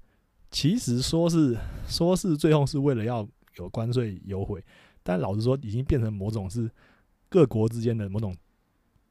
[0.50, 4.64] 其实说是说是最后是为了要有关税优惠，
[5.02, 6.70] 但老实说，已经变成某种是
[7.28, 8.32] 各国之间的某种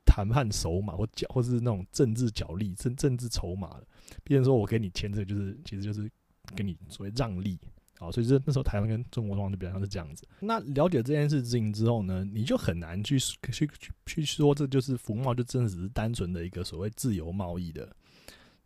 [0.06, 3.84] 谈判筹码或角，或是那种政治角力、政政治筹码了。
[4.24, 6.10] 变成说我给你签这个，就是其实就是
[6.56, 7.60] 给你所谓让利
[8.00, 8.10] 好。
[8.10, 10.26] 所以这那时候台湾跟中国状况就比较像是这样子。
[10.40, 17.94] 那了解这件事情之后呢，你就很难去去去去说这就是服贸，就真的只是单纯的一个所谓自由贸易的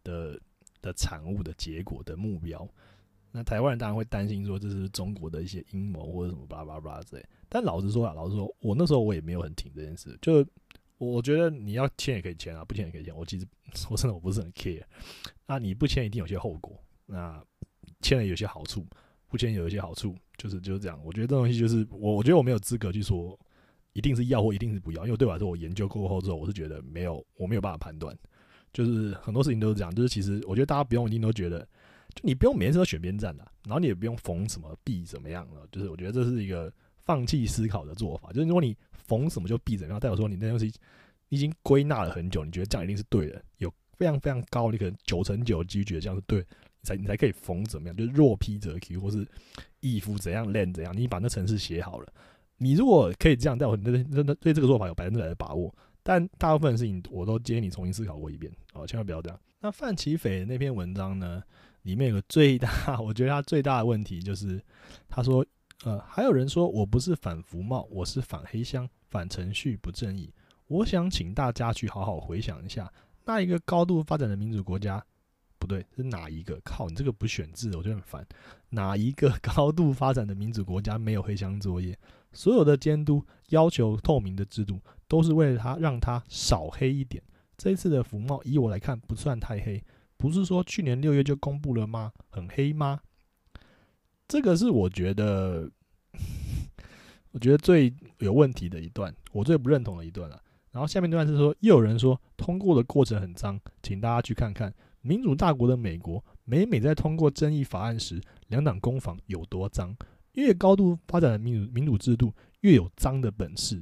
[0.08, 0.40] 的。
[0.80, 2.66] 的产物的结果的目标，
[3.32, 7.26] 那台湾人当然会担心说这是中国的一些阴谋或者什么巴拉巴拉之类。
[7.50, 10.16] 但老实说啊，老实说，我那时候我也没有很挺这件事。
[10.22, 10.46] 就
[11.00, 13.14] 我觉得你要签也可以签啊，不签也可以签。
[13.18, 13.48] 我其实
[13.90, 14.84] 我真的我不是很 care。
[15.48, 17.44] 那你不签一定有些后果，那
[18.02, 18.86] 签了有些好处，
[19.28, 21.04] 不签有一些好处，就是就是这样。
[21.04, 23.38] 我觉得这东西就是我，我觉得我没有资格去说
[23.94, 28.16] 一定是要或一定是不要，因为对我来说，我研究过后之后，我是觉得没有，我没有办法判断。
[28.78, 31.68] 就是很多事情都是这样，就是其实我觉得大家不用一定都觉得，
[32.14, 35.68] 就你不用每次都选边站的，然后你也不用逢什么必怎么样了。
[35.72, 36.72] 就是我觉得这是一个
[37.04, 38.30] 放弃思考的做法。
[38.32, 40.72] 就是如果你逢什么就必怎么样，代表说你那东西
[41.30, 49.26] 已经归纳了很久，你觉得这样一定是对的，有非常非常高，你可能九成九几率觉得这样是对，你才你才可以逢怎么样，就是若 P 则 Q，或是
[49.82, 52.08] if 怎样 then 怎样，你把那程式写好了。
[52.60, 55.74] 你如果可以这样，在我真的真的对这个做法有百分之百的把握，
[56.08, 59.38] 但大部分事情我都建议你重新思考过一遍哦，千万不要这样。
[59.60, 61.44] 那范奇斐那篇文章呢，
[61.82, 62.72] 里面有个最大，
[63.04, 64.64] 我觉得他最大的问题就是，
[65.10, 65.46] 他说，
[65.84, 70.34] 呃，还有人说我不是反服贸，我是反黑箱、反程序不正义。
[70.68, 72.90] 我想请大家去好好回想一下，
[73.26, 75.04] 那一个高度发展的民主国家，
[75.60, 76.58] 不对，是哪一个？
[76.64, 78.26] 靠，你这个不选字，我就很烦。
[78.70, 81.98] 哪一个高度发展的民主国家没有黑箱作业？
[82.32, 87.24] 所有的监督要求透明的制度，都是为了他让他少黑一点。
[87.58, 89.84] 这一次的服贸，以我来看不算太黑。
[90.18, 92.12] 不是说去年六月就公布了吗？
[92.30, 93.00] 很黑吗？
[94.28, 95.70] 这个是我觉得，
[97.32, 100.42] 我觉得最有问题的一段，我最不认同的一段了。
[100.72, 109.96] 然后下面一段是说，又有人说通过的过程很脏，请大家去看看民主大国的美国，每每在通过争议法案时，两党攻防有多脏。
[110.34, 113.82] 越高度发展的民主民主制度，越有脏的本事。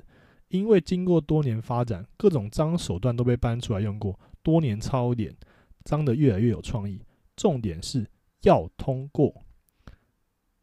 [0.49, 5.35] 因为经过多年发展，各种脏手段都被搬出来用过，多年操练，
[5.83, 7.01] 脏的越来越有创意。
[7.35, 8.09] 重点是
[8.43, 9.43] 要通过，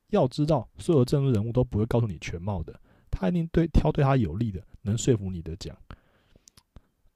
[0.09, 5.77] 要知道所有政治人物都不会告诉你全貌的，他一定对挑对他有利的，能说服你的讲。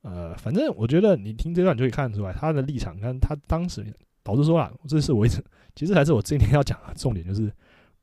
[0.03, 2.99] 呃，反正我觉得你听这段就可以看得出来他的立场。
[3.01, 3.87] 看他当时
[4.23, 5.43] 导致说啊，这是我一直
[5.75, 7.53] 其实还是我今天要讲的重点，就是。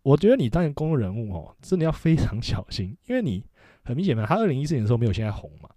[0.02, 3.42] 我觉得你当个公众人物哦，真的要非常小心，因为你
[3.84, 5.70] 很明显嘛，他二零一四年的时候没有现在红嘛，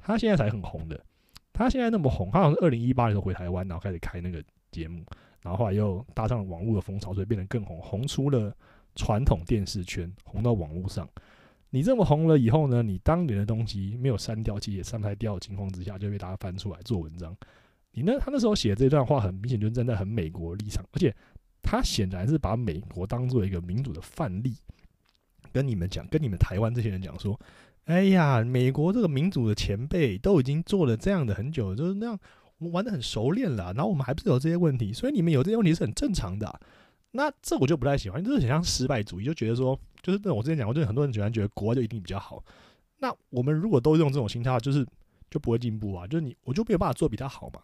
[0.00, 1.04] 他现在才很红的，
[1.52, 5.04] 他现在那么红，他好像是二零一八年时候回台湾，然后开始开那个节目，
[5.42, 8.56] 然后后来又搭上了网络的风潮，所以变得更红，红出了
[8.94, 11.08] 传统电视圈，红到网络上。
[11.70, 17.36] 你这么红了以后呢，你当年的东西没有删掉，其实也删不掉的情况之下，就被大家翻出来做文章。
[17.90, 21.14] 你呢，他那时候写这段话，很明显就站在很美国立场，而且。
[21.60, 24.56] 他显然是把美国当做一个民主的范例，
[25.58, 27.36] 跟你们讲，跟你们台湾这些人讲说
[27.86, 32.18] ：“哎呀，美国这个民主的前辈都已经做了这样的很久，就是那样，
[32.58, 33.72] 我们玩的很熟练了。
[33.72, 36.60] 然后我们还不是有这些问题，所以你们有这些问题是很正常的。
[37.10, 42.40] 那这我就不太喜欢，就是很像失败主义，就觉得说，就是那我之前讲过，就是很多人喜欢觉得国外就一定比较好。
[42.98, 44.86] 那我们如果都用这种心态，就是
[45.28, 46.06] 就不会进步啊。
[46.06, 47.60] 就是你，我就没有办法做比他好嘛。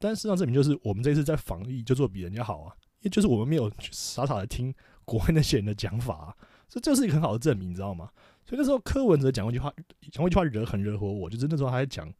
[0.00, 2.74] 但事实上证明，就是我们这次在防疫就做比人家好啊。”
[3.08, 6.36] 就是我们没有傻傻的听国外那些人的讲法，
[6.68, 8.10] 这就是一个很好的证明，你知道吗？
[8.44, 9.72] 所以那时候柯文哲讲过一句话，
[10.12, 12.12] 讲过一句话惹很惹火我，就是那时候他在讲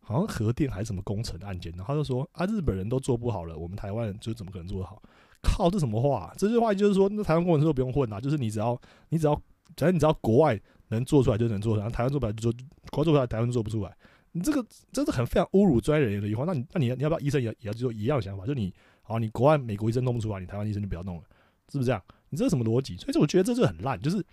[0.00, 5.00] 好像核电还是什么工程的案件，然后他就说啊，日本人都做不好了，我们台湾人就怎么可能做得好？
[5.42, 6.32] 靠，这什么话？
[6.36, 9.40] 这句话就是说，那台湾工程师都不用混啊，就是你只要你只要
[9.76, 13.96] 只要你知道国外能做出来就能做出来，台湾做不来就做，国外做不来台湾做不出来。
[14.32, 16.44] 你这个真是很非常侮辱专业人员的一句话。
[16.44, 18.46] 那你那你要你要不要医生也也要做一样的想法？
[18.46, 18.72] 就你。
[19.04, 21.22] 好，你国外美国医生弄不出来，你台湾医生就不要弄了，
[21.68, 22.00] 是不是这样？
[22.32, 22.96] 你这是什么逻辑？
[22.96, 24.00] 所以我觉得这就很烂。
[24.00, 24.24] 就是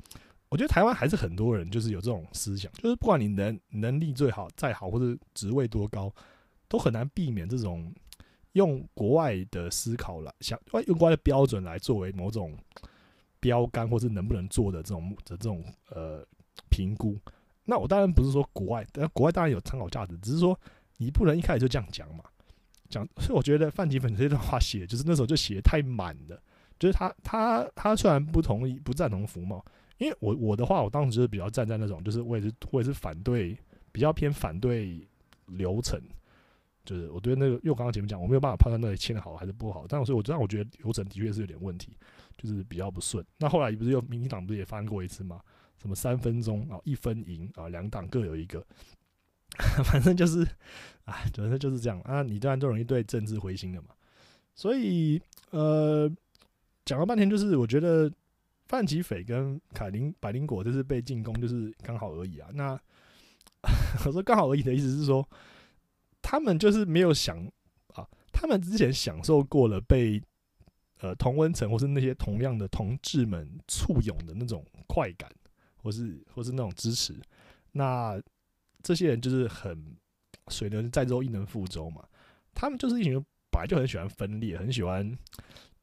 [0.47, 6.09] 我觉得台湾还是很多人就是有这种思想，就是不管你能能力最好再好，或者职位多高，
[6.69, 7.93] 都很难避免这种
[8.53, 10.57] 用国外的思考来想，
[10.87, 12.57] 用国外的标准来作为某种
[13.41, 16.25] 标杆，或是能不能做的这种的这种呃
[16.69, 17.19] 评估。
[17.65, 20.57] 那我当然不是说国外，但国外当然有参考价值，只是说
[20.95, 22.23] 你不能一开始就这样讲嘛。
[22.89, 26.41] 讲，所以我觉得范吉粉这段话写，就是那时候就写的太满了。
[26.79, 29.63] 就是他他他虽然不同意不赞同服贸，
[29.97, 33.57] 因为我我的话，我当时就是比较站在那种，就是我也是我也是反对，
[33.91, 35.05] 比较偏反对
[35.45, 36.01] 流程。
[36.85, 41.95] 就是我对那个，因为我刚刚前面讲，我没有办法判断那里签的好还是不好，但所以我知道我觉得流程的确是有点问题，
[42.35, 43.23] 就是比较不顺。
[43.37, 45.39] 那后来不是又民进党不是也发生过一次吗？
[45.77, 48.65] 什么三分钟啊，一分赢啊，两党各有一个。
[49.83, 50.41] 反正就是，
[51.03, 52.23] 啊，反正就是这样啊。
[52.23, 53.89] 你当然都容易对政治灰心了嘛。
[54.55, 56.09] 所以，呃，
[56.89, 58.11] 讲了半天，就是我觉得
[58.67, 62.49] 范吉斐跟凯林百灵果就是被进攻，就是刚好而已啊。
[62.53, 62.71] 那
[64.07, 65.23] 我说刚好而已的意思是说，
[66.19, 67.37] 他们就是没有想
[67.93, 70.19] 啊，他们之前享受过了被
[71.01, 75.31] 呃同温层或是那些同样的同志们簇拥的那种快感，
[75.83, 77.15] 或是或是那种支持，
[77.73, 78.19] 那。
[78.81, 79.93] 这些人就是很
[80.47, 82.01] 水能载舟亦能覆舟嘛，
[82.55, 83.21] 他们就是一群
[83.51, 85.05] 本来就很喜欢分裂、很喜欢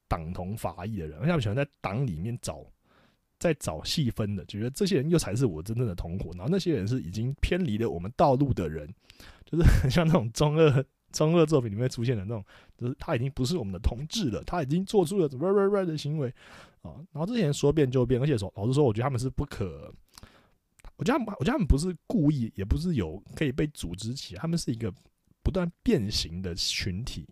[0.09, 2.65] 党同伐异的人，而且他们喜欢在党里面找
[3.39, 8.89] 在找细分的，觉得这些人又才是我真正的同伙，然后那些人是已经偏离了我们道路的人，
[9.45, 12.45] 就是很像那种中二 中二作品里面出现的那种，
[12.77, 16.29] 就是他已经不是我们的同志了，他已经做出了什么 right right right 的行为
[16.83, 19.93] 啊，然后这些人说变就变，而且说老实说，我觉得他们是不可，
[20.97, 24.93] 我觉得他们我觉得他们不是故意，也不是有可以被组织起来，他们是一个
[25.43, 27.27] 不断变形的群体，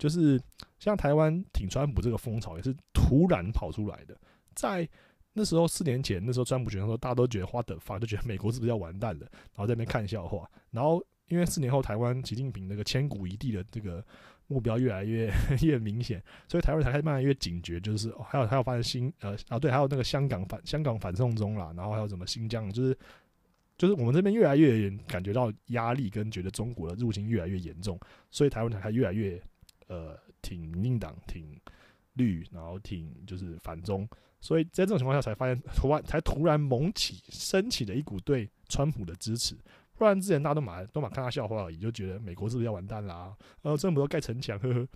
[0.00, 0.40] 就是
[0.80, 4.18] 像台湾挺川普这个风潮也是突然跑出来的，
[4.56, 4.88] 在。
[5.32, 9.20] 那时候四年前，那时候川普选的时候，大家都觉得花的发，就觉得美国是不是要完蛋了？
[9.30, 10.44] 然后在那边看笑话。
[10.72, 14.04] 然后因为四年后台湾习近平那个千古一帝的这个
[14.48, 15.32] 目标越来越
[15.62, 22.98] 越明显，所以台湾才开始慢慢越警觉，就是哦还有还有发现新呃啊对，还有那个香港反香港反送中啦，然后还有什么新疆，就是
[23.78, 27.96] 就是我们这边越来越感觉到压力，跟觉得中国的入侵越来越严重，
[28.32, 29.40] 所以台湾才越来越
[29.90, 31.60] 呃挺硬党，挺
[32.14, 34.08] 绿，然后挺就是反中。
[34.40, 39.54] 所以在这种情况下，才发现突然才突然猛起升起了一股对川普的支持，
[39.98, 43.36] 不然之前大家都马都马看他笑话而已，就觉得美国是不是要完蛋啦？
[43.60, 44.88] 呃，政府都盖城墙，呵呵。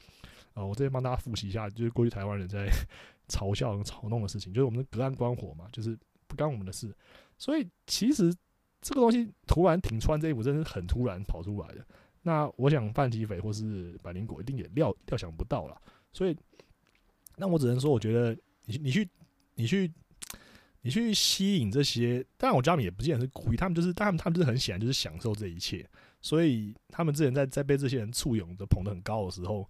[0.55, 2.69] 啊，我这边帮大家复习一下，就是过去台湾人在
[3.29, 6.95] 嘲笑、嘲弄的事情，就是我们隔岸观火嘛，就是不干我们的事。
[7.37, 8.33] 所以其实
[8.81, 11.85] 这个东西突然挺川这一步，真是很突然跑出来的。
[12.25, 15.81] 那我想范吉斐或是百灵果一定也料料想不到了。
[16.13, 16.37] 所以
[17.37, 19.09] 那我只能说，我觉得你你去。
[19.57, 19.89] 你去，
[20.81, 25.89] 你去吸引这些，当然我觉得他们也不见得是故意，他们就是，他们他们就是很显然就是享受这一切，
[26.21, 29.65] 所以他们之前在在被这些人簇拥的捧得很高的时候，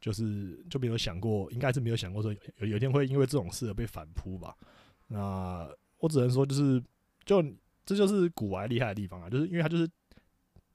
[0.00, 4.56] 就是就没有想过，应该是没有想过说有有一天会因为这种事而被反扑吧。
[5.08, 6.82] 那我只能说，就是
[7.26, 7.44] 就
[7.84, 9.86] 这就是古玩厉害的地方啊，就是因为他就是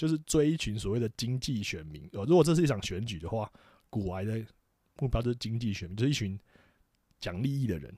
[0.01, 2.09] 就是追一群所谓的经济选民。
[2.13, 3.47] 呃，如果这是一场选举的话，
[3.87, 4.43] 古玩的
[4.99, 6.39] 目标就是经济选民，就是一群
[7.19, 7.95] 讲利益的人。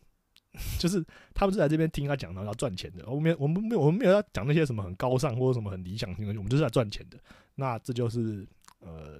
[0.78, 1.02] 就是
[1.34, 3.10] 他们是来这边听他讲，然后要赚钱的。
[3.10, 7.18] 我们我们没有我们没有要讲那些什么很高尚或者什么很理想性的东西，我们就是来赚钱的。
[7.56, 8.46] 那这就是
[8.80, 9.20] 呃，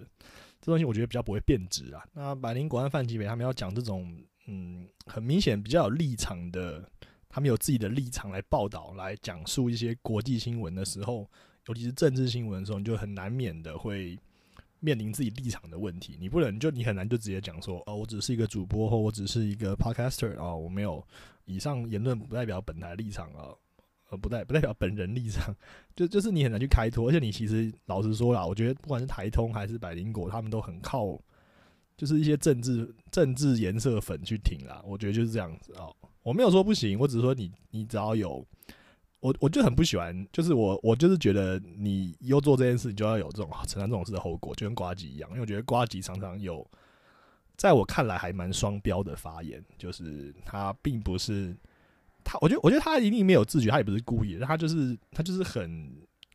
[0.60, 2.04] 这东西我觉得比较不会变质啊。
[2.12, 4.14] 那百灵国安范吉北他们要讲这种
[4.48, 6.88] 嗯，很明显比较有立场的，
[7.30, 11.28] 他们有自己的立场来报道、来讲述一些国际新闻的时候，
[11.68, 14.18] 尤其是政治新闻的时候，你就很难免的会。
[14.86, 21.02] 面临自己立场的问题，你不能就你很难就直接讲说哦，我只是一个主播或我只是一个 podcaster 啊，我没有
[21.46, 23.56] 以上言论不代表本台立场啊，
[24.10, 25.56] 呃，不代不代表本人立场，
[25.96, 31.18] 就就是你很难去开脱，而且你其实老实说啦，我觉得不管是台通还是百灵果，他们都很靠
[31.96, 35.88] 就是一些政治政治颜色粉去挺啦，我觉得就是这样子啊，
[36.24, 38.46] 我没有说不行，我只是说你你只要有。
[39.24, 45.30] 我我就很不喜欢，就是我我就是觉得你又做这件事，你就要有这种承担这种事的后果，就跟瓜吉一样。
[45.30, 46.70] 因为我觉得瓜吉常常有，
[47.56, 51.56] 在我看来还蛮双标的发言，就是他并不是
[52.22, 55.90] 他，我觉得我觉得他一定没有自觉，他也不是故意，的，他就是他就是很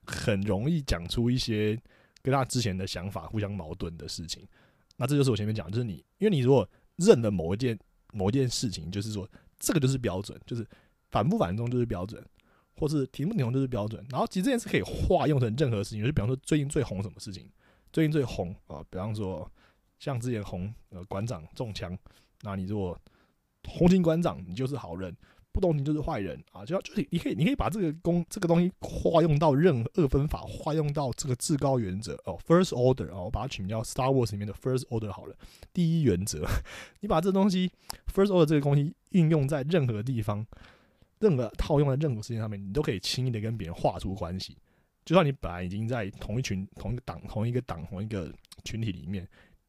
[0.06, 1.78] 很容易讲出一些
[2.22, 4.48] 跟他之前的想法互相矛盾的事情。
[4.96, 7.78] 那这就是我前面讲，就是你因为你如果认了某一件
[8.14, 10.66] 某一件事情，就是说这个就是标准，就是
[11.10, 12.24] 反不反中就是标准。
[12.78, 17.50] 或是题目内容就是标准，然后其实这件事可以化用成任何事情，就比方说最近最红什么事情，
[17.92, 19.50] 最近最红啊，比方说
[19.98, 21.98] 像之前红呃馆长中枪，
[22.42, 22.98] 那你如果
[23.66, 25.12] 红警馆长，你就是好人；
[25.52, 26.42] 不同情就是坏人。
[26.52, 32.14] 啊，就要就是你可以你可以把这个公这个东西化用到任二分法，化用到这个至高原则。
[32.24, 35.34] 哦，first order 哦，我把它取名叫 Star Wars 里面的 first order 好了，
[35.72, 36.46] 第一原则，
[37.00, 37.70] 你把这东西
[38.14, 40.46] first order 这个东西运用在任何地方。
[41.20, 44.56] 任何套用在任何事情上面，你都可以轻易的跟别人划出关系。
[45.04, 48.30] 就算你本来已经在同一群、同一个党、同一个党、同一个
[48.64, 49.26] 群体里面，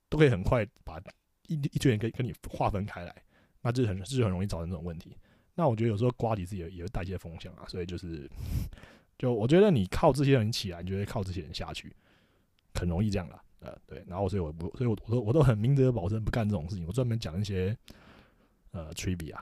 [0.10, 1.00] 都可以很快把
[1.48, 3.16] 一一群人跟跟你划分开来，
[3.62, 5.16] 那这很这就很容易造成这种问题。
[5.56, 8.30] 那我觉得有时候瓜底自己也会带一些风向啊，所以就是，
[9.18, 11.96] 就我觉得你靠这些人起来，你就会靠这些人下去，
[12.74, 13.42] 很容易这样啦。
[13.60, 14.04] 呃，对。
[14.08, 16.86] 然后所以我不，所以我我都我都很明哲保身，不干这种事情。
[16.86, 17.76] 我专门讲一些
[18.72, 19.38] 呃 trivia。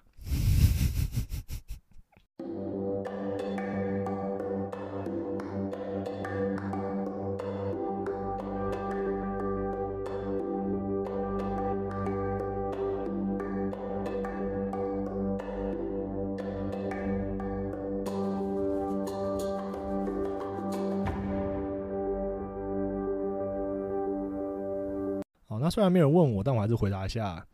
[25.60, 27.46] 那虽然没有人问我，但我还是回答一下：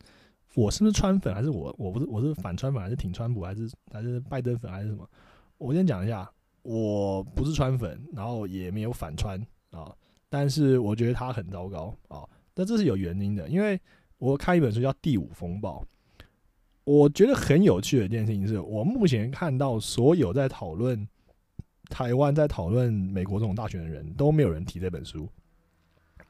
[0.54, 5.08] 我是不是川粉，还是我我不是我是反川粉，还是挺川普，还是还是拜登粉，还是什么？
[5.58, 6.30] 我先讲一下，
[6.62, 9.40] 我不是川粉，然后也没有反川
[9.70, 9.94] 啊，
[10.28, 12.24] 但是我觉得他很糟糕啊。
[12.52, 13.80] 但这是有原因的，因为
[14.18, 15.84] 我看一本书叫《第五风暴》，
[16.84, 21.08] 我觉得很有趣的一件事情是，我目前看到所有在讨论
[21.88, 25.28] 台湾、在讨论美国这种大选的人都没有人提这本书。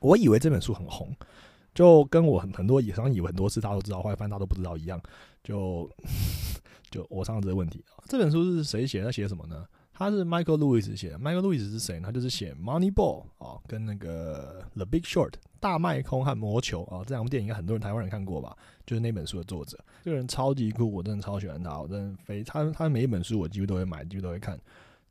[0.01, 1.15] 我以为这本书很红，
[1.75, 5.01] 就跟我很很多以上以为很多次大家都知道，后来发现大家都不知道一样。
[5.43, 5.91] 就
[6.91, 9.03] 就我上这个问题啊，这本书是谁写？
[9.03, 9.67] 他写什么呢？
[9.93, 11.19] 他是 Michael Lewis 写的。
[11.19, 12.07] Michael Lewis 是谁呢？
[12.07, 18.57] 他就是写《Moneyball》啊，跟那个《The Big Short》大麦空和魔球啊这两部电影，应该很多人台湾人看过吧？
[18.87, 24.59] 就是那本书的作者，这个人超级酷，我真的超喜欢他，我真的非他他每一本书我几乎都会买，几乎都会看，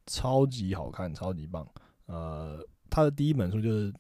[0.08, 1.68] 超级好看，超级棒。
[2.08, 2.60] 呃，
[2.90, 3.94] 他的第一本书就是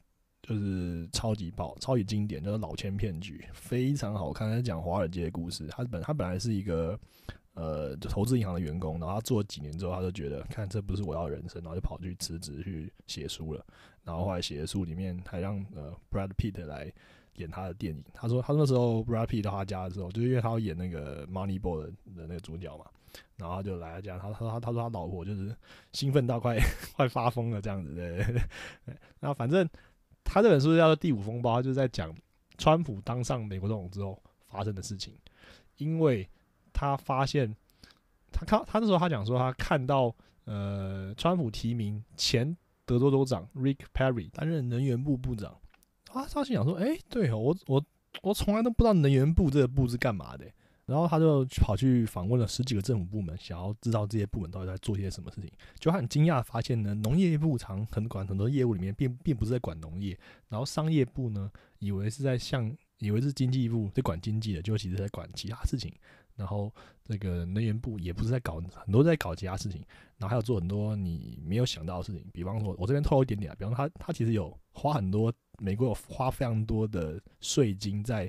[0.43, 5.65] 就是超级爆，超级经典，就是《老千骗局》，非常好看，在讲华尔街的故事。
[5.69, 6.99] 他本他本来是一个。
[7.55, 13.63] 呃，就投资银行的员工，然后他做了几年之后，他就觉得，看这不是我要的人生，然后就跑去辞职去写书了。
[14.03, 16.91] 然后后来写的书里面还让呃 Brad Pitt 来
[17.35, 18.03] 演他的电影。
[18.11, 22.85] 他说，他那时候 Brad Pitt 到他家的时候，就是因为他要演那个 Moneyball 的那个主角嘛，
[23.35, 25.55] 然后就来他家，他他他他说他老婆就是
[25.91, 26.57] 兴奋到快
[26.97, 28.03] 快发疯了这样子的。
[29.19, 29.69] 然后 反正
[30.24, 32.13] 他这本书叫做《第五风暴》，他就是在讲
[32.57, 35.13] 川普当上美国总统之后发生的事情，
[35.78, 36.30] 因为。
[36.76, 37.55] 他发现，
[38.32, 40.13] 他看他那时候他讲说，他看到
[40.45, 45.55] 呃，川普提名前德州州长 Rick Perry 担任能源部部长，
[46.03, 47.86] 他他心想说，哎，对哦，我我
[48.24, 50.51] 我从来都不知道能源部这个部是干嘛的，
[50.86, 60.17] 然后他就跑去访问了十几个政府部门，想要知道这些部门到底在做些什么事情，就他很惊讶发现呢，农业部常很管很多业务里面，并并不是在管农业，
[60.49, 65.93] 然后商业部呢，以为是在向以为是经济部在管经济的，就其实在管其他事情。
[66.36, 66.73] 然后
[67.05, 69.79] 这个能源部也不是在搞很多在搞其他事情，
[70.17, 72.25] 然后还有做很多你没有想到的事情。
[72.34, 78.27] 比方说，我这边透露一点点啊，比方他他其实有花很多，美国有花非常多的税金在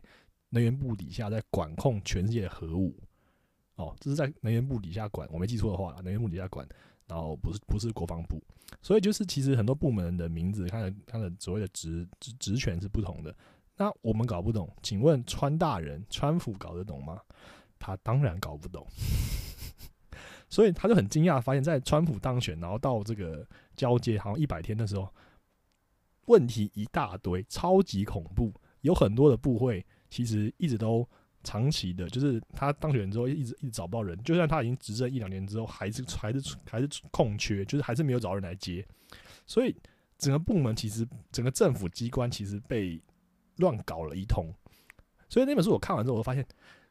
[0.55, 2.97] 能源部底下，在管控全世界的核武。
[3.75, 6.67] 哦，这是在能源部底下管，我没记错的话，能源部底下管，
[7.09, 8.41] 然后不是不是国防部。
[8.81, 13.35] 所以就是其实很多部门的名字，它的它的所谓的职职职权是不同的。
[13.77, 17.21] 那我们搞不懂，请问川大人川普搞得懂吗？
[17.77, 18.87] 他当然搞不懂，
[20.49, 23.47] 所以他就很惊讶，发现，在川普当选，然后到这个
[23.77, 25.13] 交接，好像一百天的时候，
[26.27, 28.53] 问题一大堆，超级恐怖，
[28.83, 29.85] 有很多的部会
[30.15, 31.05] 其实一直都
[31.43, 38.87] 长期的，就是他当选之后一直一直找不到人，就算他已经执政一两年之后，还是还是还是空缺，就是还是没有找人来接，
[39.45, 39.75] 所以
[40.17, 43.03] 整个部门其实整个政府机关其实被
[43.57, 44.47] 乱搞了一通，
[45.29, 46.47] 所以那本书我看完之后，我发现。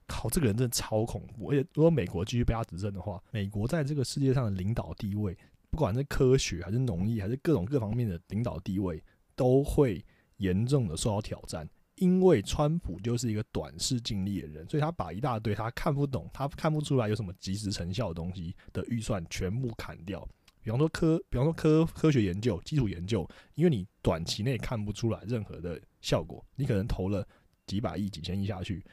[0.05, 1.49] 靠，这个人真的超恐怖！
[1.49, 5.35] 而且如果美国继续被他执政的话，美国在这个世界上的领导地位，
[5.69, 9.01] 不管是科学还是农业，还是各种各方面的领导地位，
[9.33, 10.03] 都会
[10.37, 11.65] 严重的受到挑战。
[11.95, 20.27] 因为川普就是一个短视尽力的人，所以他把一大堆他看不懂、他看不出来有什么即时成效的东西的预算全部砍掉。
[20.61, 27.27] 比方说科，比方说科科学研究、基础研究，因为你短期内看不出来任何的效果，你可能投了
[27.67, 28.83] 几百亿、几千亿下去，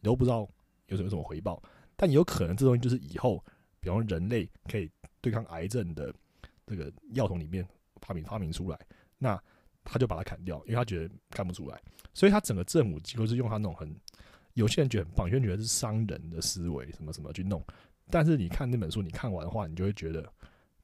[0.00, 0.48] 你都不知道。
[0.88, 1.62] 有什有什么回报？
[1.96, 3.44] 但有可能这东西就是以后，
[3.78, 4.90] 比方说人类可以
[5.20, 6.10] 对抗癌症的
[6.66, 7.62] 这个药桶里面
[8.00, 8.80] 发明发明出来，
[9.18, 9.38] 那
[9.90, 11.80] 他就把它砍掉，因为他觉得看不出来。
[12.14, 13.94] 所以他整个政府机构是用他那种很
[14.54, 17.64] 有些人觉得很棒，有些人觉得是商人的思维，什么什么去弄。
[18.10, 20.30] 但是你看那本书，你看完的话，你就会觉得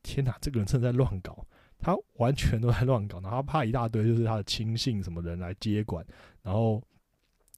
[0.03, 1.47] 天哪，这个人真的在乱搞，
[1.79, 3.21] 他完全都在乱搞。
[3.21, 6.07] 然后他怕一大堆就是他的亲信什么人来接管，
[6.43, 6.83] 然后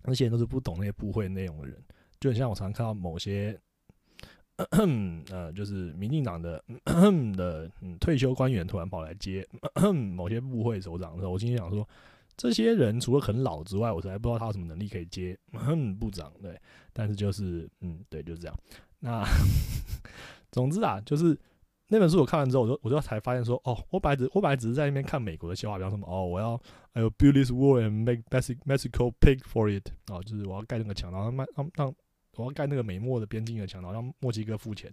[0.04, 1.76] 那些人都是不懂那些部会内容的人。
[2.18, 3.58] 就很像我常常看到某些，
[5.30, 6.62] 呃，就是民进党的
[7.36, 9.46] 的退休官员突然跑来接
[10.14, 11.86] 某些部会首长的时候，我心里想说，
[12.38, 15.38] 这些人除了很老之外，我实在不知道他有什么能力可以接
[16.00, 16.32] 部长。
[16.40, 16.58] 对，
[16.94, 18.56] 但是就是嗯，对，就是这样。
[19.00, 19.22] 那
[20.50, 21.38] 总之啊，就是
[21.88, 26.58] 那本书我看完之后，我就我就才发现说，哦，我本来只我本来只是在那边看美国的笑话，比方什么哦，我要
[26.94, 31.94] 还有 build this wall and make Mexico pay for it，哦，就是我要盖那个墙，然后卖让让。
[32.36, 34.92] 我要盖那个美墨的边境的墙，然后让墨西哥付钱。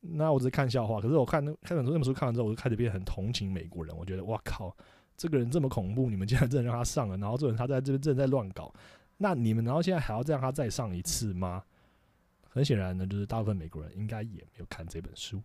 [0.00, 3.96] 那我只是看笑话，可是我看那看本书那本书看完之后，我就开始变得很同情美国人。
[3.96, 4.76] 我觉得，哇靠，
[5.16, 8.72] 这个人这么恐怖，你们竟然真的让他上了，然后这人他在这边正在乱搞，
[9.16, 11.64] 那你们然后现在还要再让他再上一次吗？
[12.48, 15.42] 很显然呢，就是大部分美国人应该也没有看这本书。